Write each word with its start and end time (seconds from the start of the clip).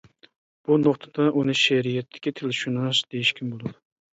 بۇ 0.69 0.77
نۇقتىدا 0.83 1.27
ئۇنى 1.41 1.55
شېئىرىيەتتىكى 1.65 2.35
تىلشۇناس 2.41 3.03
دېيىشكىمۇ 3.13 3.55
بولىدۇ. 3.55 3.79